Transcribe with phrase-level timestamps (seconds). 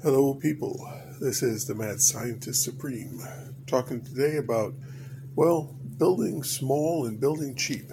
[0.00, 0.88] Hello, people.
[1.20, 3.20] This is the Mad Scientist Supreme
[3.66, 4.74] talking today about,
[5.34, 7.90] well, building small and building cheap.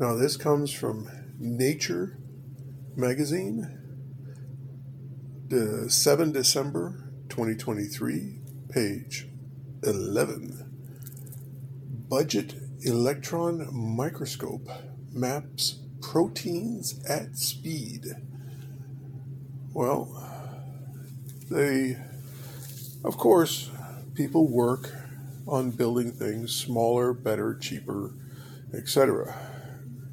[0.00, 1.08] Now, this comes from
[1.38, 2.18] Nature
[2.96, 3.78] magazine,
[5.46, 8.40] the 7 December 2023,
[8.70, 9.28] page
[9.84, 10.68] 11.
[12.08, 14.66] Budget electron microscope
[15.12, 18.06] maps proteins at speed.
[19.72, 20.33] Well,
[21.54, 21.96] they,
[23.04, 23.70] of course,
[24.14, 24.92] people work
[25.46, 28.12] on building things smaller, better, cheaper,
[28.76, 29.34] etc.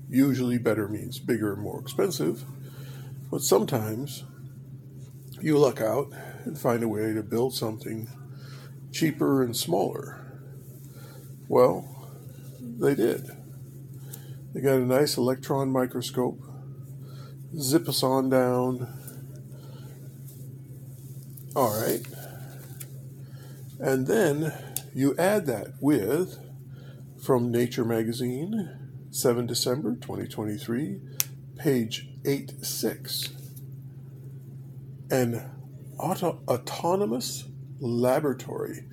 [0.07, 2.43] Usually, better means bigger and more expensive,
[3.31, 4.23] but sometimes
[5.41, 6.11] you luck out
[6.45, 8.07] and find a way to build something
[8.91, 10.19] cheaper and smaller.
[11.47, 11.87] Well,
[12.59, 13.31] they did.
[14.53, 16.39] They got a nice electron microscope,
[17.57, 19.00] zip us on down
[21.55, 22.01] all right.
[23.79, 24.53] And then
[24.93, 26.37] you add that with,
[27.21, 28.69] from Nature Magazine,
[29.09, 30.99] 7 December 2023,
[31.57, 33.29] page 86,
[35.09, 35.51] an
[35.99, 37.45] auto- autonomous
[37.79, 38.85] laboratory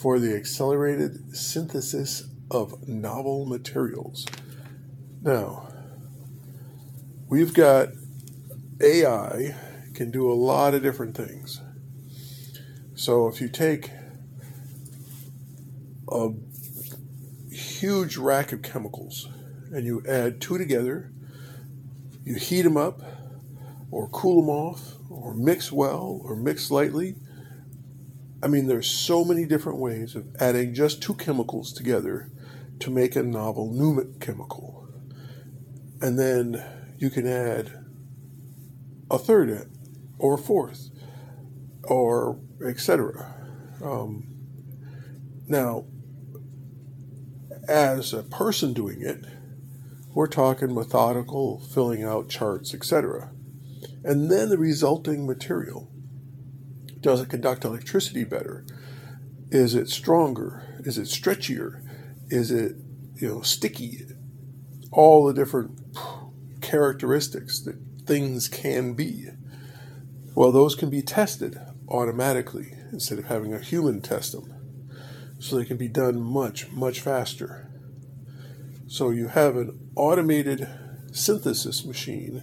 [0.00, 4.26] for the accelerated synthesis of novel materials.
[5.22, 5.68] Now,
[7.28, 7.90] we've got
[8.80, 9.54] AI
[9.96, 11.60] can do a lot of different things.
[12.96, 13.90] So if you take
[16.10, 16.30] a
[17.50, 19.28] huge rack of chemicals
[19.70, 21.12] and you add two together,
[22.24, 23.02] you heat them up
[23.90, 27.16] or cool them off or mix well or mix lightly.
[28.42, 32.30] I mean, there's so many different ways of adding just two chemicals together
[32.80, 34.88] to make a novel new chemical.
[36.00, 36.64] And then
[36.96, 37.72] you can add
[39.10, 39.70] a third
[40.18, 40.95] or a fourth
[41.88, 43.34] or etc.
[43.82, 44.26] Um,
[45.48, 45.86] now,
[47.68, 49.24] as a person doing it,
[50.14, 53.30] we're talking methodical, filling out charts, etc.
[54.04, 55.90] And then the resulting material.
[57.00, 58.64] Does it conduct electricity better?
[59.50, 60.80] Is it stronger?
[60.80, 61.82] Is it stretchier?
[62.28, 62.76] Is it
[63.16, 64.06] you know sticky?
[64.90, 65.78] All the different
[66.60, 67.76] characteristics that
[68.06, 69.28] things can be.
[70.34, 71.58] Well, those can be tested
[71.88, 74.52] automatically instead of having a human test them.
[75.38, 77.70] So they can be done much, much faster.
[78.86, 80.68] So you have an automated
[81.12, 82.42] synthesis machine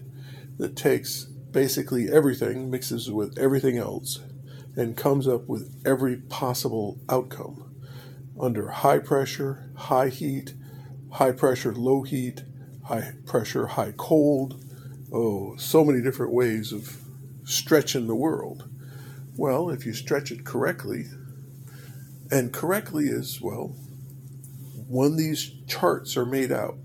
[0.58, 4.20] that takes basically everything, mixes with everything else,
[4.76, 7.74] and comes up with every possible outcome
[8.40, 10.54] under high pressure, high heat,
[11.12, 12.44] high pressure, low heat,
[12.86, 14.64] high pressure, high cold.
[15.12, 16.98] Oh, so many different ways of
[17.44, 18.70] stretching the world.
[19.36, 21.06] Well, if you stretch it correctly,
[22.30, 23.76] and correctly is, well,
[24.88, 26.78] when these charts are made out,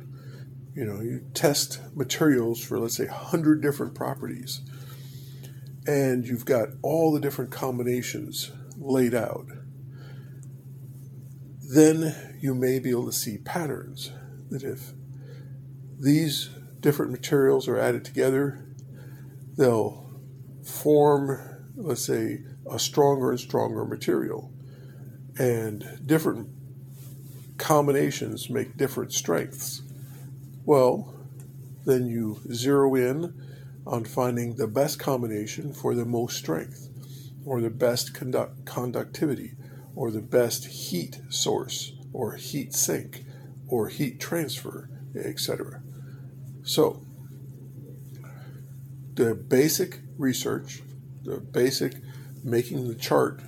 [0.75, 4.63] you know, you test materials for, let's say, 100 different properties,
[5.87, 9.47] and you've got all the different combinations laid out,
[11.61, 14.13] then you may be able to see patterns
[14.51, 14.93] that if
[15.99, 16.49] these
[16.81, 18.65] different materials are added together,
[19.57, 20.09] they'll
[20.63, 21.48] form
[21.79, 22.41] let's say,
[22.71, 24.51] a stronger and stronger material.
[25.39, 26.49] And different
[27.57, 29.83] combinations make different strengths.
[30.65, 31.15] Well,
[31.87, 33.33] then you zero in
[33.87, 36.89] on finding the best combination for the most strength,
[37.47, 39.55] or the best conduct- conductivity,
[39.95, 43.25] or the best heat source, or heat sink,
[43.69, 45.81] or heat transfer, etc.
[46.65, 47.03] So,
[49.15, 50.83] the basic research
[51.29, 51.95] the basic
[52.43, 53.41] making the chart,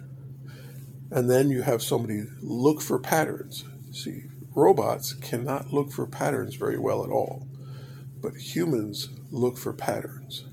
[1.11, 3.65] and then you have somebody look for patterns.
[3.93, 4.25] See,
[4.55, 7.49] robots cannot look for patterns very well at all,
[8.21, 10.45] but humans look for patterns.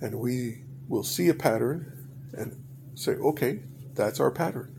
[0.00, 2.62] And we will see a pattern and
[2.94, 3.60] say, okay,
[3.94, 4.74] that's our pattern,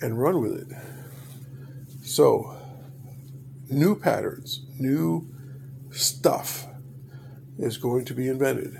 [0.00, 0.76] and run with it.
[2.04, 2.56] So,
[3.68, 5.32] new patterns, new
[5.90, 6.66] stuff
[7.58, 8.78] is going to be invented.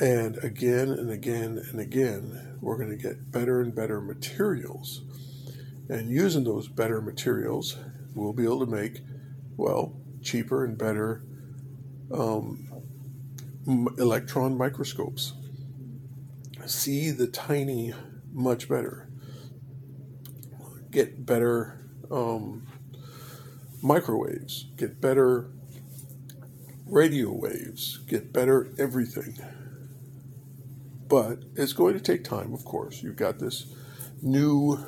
[0.00, 5.02] And again and again and again, we're going to get better and better materials.
[5.88, 7.76] And using those better materials,
[8.14, 9.00] we'll be able to make,
[9.56, 11.22] well, cheaper and better
[12.12, 12.68] um,
[13.98, 15.34] electron microscopes.
[16.64, 17.92] See the tiny
[18.32, 19.08] much better.
[20.90, 22.66] Get better um,
[23.82, 25.50] microwaves, get better
[26.86, 29.38] radio waves, get better everything
[31.12, 33.02] But it's going to take time, of course.
[33.02, 33.66] You've got this
[34.22, 34.78] new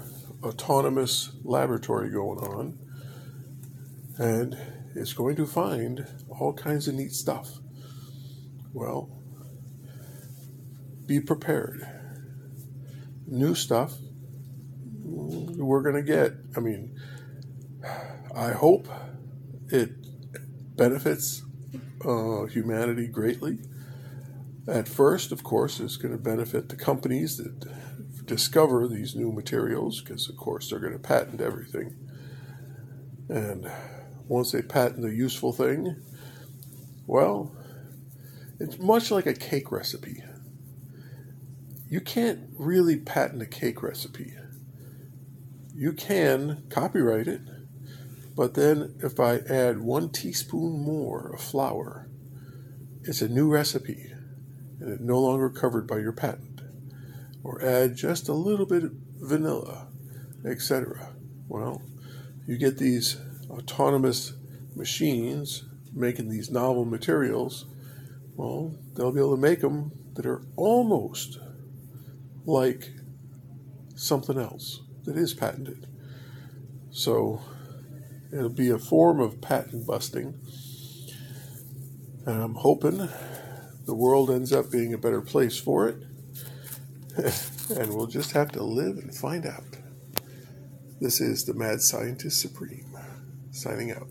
[0.42, 2.78] autonomous laboratory going on,
[4.16, 4.56] and
[4.94, 7.58] it's going to find all kinds of neat stuff.
[8.72, 9.10] Well,
[11.04, 11.86] be prepared.
[13.26, 13.92] New stuff
[15.04, 16.32] we're going to get.
[16.56, 16.98] I mean,
[18.34, 18.88] I hope
[19.68, 19.90] it
[20.74, 21.42] benefits
[22.02, 23.58] uh, humanity greatly.
[24.66, 27.66] At first, of course, it's going to benefit the companies that
[28.24, 31.94] discover these new materials because, of course, they're going to patent everything.
[33.28, 33.70] And
[34.26, 35.96] once they patent a useful thing,
[37.06, 37.54] well,
[38.58, 40.22] it's much like a cake recipe.
[41.86, 44.34] You can't really patent a cake recipe.
[45.74, 47.42] You can copyright it,
[48.34, 52.08] but then if I add one teaspoon more of flour,
[53.02, 54.13] it's a new recipe
[54.80, 56.60] and it's no longer covered by your patent.
[57.42, 59.88] Or add just a little bit of vanilla,
[60.44, 61.14] etc.
[61.48, 61.82] Well,
[62.46, 63.16] you get these
[63.50, 64.32] autonomous
[64.74, 67.66] machines making these novel materials.
[68.36, 71.38] Well, they'll be able to make them that are almost
[72.44, 72.90] like
[73.94, 75.86] something else that is patented.
[76.90, 77.42] So
[78.32, 80.34] it'll be a form of patent busting.
[82.26, 83.08] And I'm hoping
[83.86, 86.02] the world ends up being a better place for it.
[87.76, 89.64] and we'll just have to live and find out.
[91.00, 92.96] This is the Mad Scientist Supreme,
[93.50, 94.08] signing out.